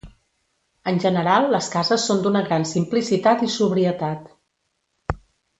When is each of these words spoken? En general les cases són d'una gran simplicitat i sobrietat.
En 0.91 0.95
general 1.03 1.45
les 1.55 1.69
cases 1.75 2.07
són 2.11 2.25
d'una 2.25 2.43
gran 2.49 2.67
simplicitat 2.71 3.47
i 3.49 3.53
sobrietat. 3.61 4.29